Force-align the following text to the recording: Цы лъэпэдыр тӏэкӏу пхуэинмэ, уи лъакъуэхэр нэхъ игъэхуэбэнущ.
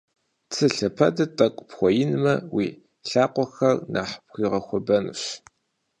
Цы 0.53 0.65
лъэпэдыр 0.75 1.29
тӏэкӏу 1.37 1.65
пхуэинмэ, 1.69 2.33
уи 2.55 2.67
лъакъуэхэр 3.09 3.77
нэхъ 3.93 4.13
игъэхуэбэнущ. 4.43 5.23